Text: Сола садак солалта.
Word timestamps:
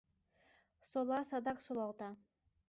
Сола 0.89 1.19
садак 1.29 1.57
солалта. 1.65 2.09